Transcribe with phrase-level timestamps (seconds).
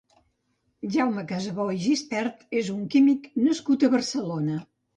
[0.95, 4.61] Jaume Casabó i Gispert és un químic nascut a Barcelona.